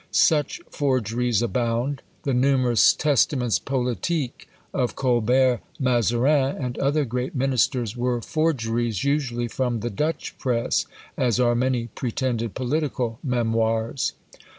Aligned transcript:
Such 0.09 0.61
forgeries 0.71 1.43
abound; 1.43 2.01
the 2.23 2.33
numerous 2.33 2.91
"Testaments 2.93 3.59
Politiques" 3.59 4.47
of 4.73 4.95
Colbert, 4.95 5.61
Mazarin, 5.79 6.57
and 6.57 6.75
other 6.79 7.05
great 7.05 7.35
ministers, 7.35 7.95
were 7.95 8.19
forgeries 8.19 9.03
usually 9.03 9.47
from 9.47 9.81
the 9.81 9.91
Dutch 9.91 10.35
press, 10.39 10.87
as 11.17 11.39
are 11.39 11.53
many 11.53 11.85
pretended 11.93 12.55
political 12.55 13.19
"Memoirs." 13.23 14.13